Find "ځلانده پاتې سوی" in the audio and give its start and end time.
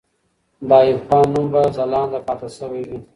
1.77-2.83